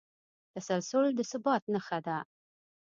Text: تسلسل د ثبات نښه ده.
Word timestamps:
تسلسل 0.55 1.05
د 1.17 1.19
ثبات 1.31 1.63
نښه 1.73 1.99
ده. 2.05 2.17